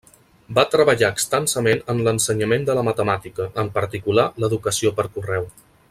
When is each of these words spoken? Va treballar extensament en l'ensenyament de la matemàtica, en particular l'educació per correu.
Va 0.59 0.61
treballar 0.75 1.09
extensament 1.15 1.83
en 1.95 2.01
l'ensenyament 2.07 2.65
de 2.71 2.77
la 2.79 2.85
matemàtica, 2.89 3.47
en 3.65 3.71
particular 3.79 4.25
l'educació 4.45 4.95
per 5.03 5.11
correu. 5.19 5.49